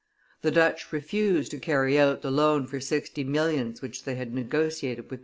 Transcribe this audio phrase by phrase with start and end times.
[0.41, 5.11] The Dutch refused to carry out the loan for sixty millions which they had negotiated
[5.11, 5.19] with M.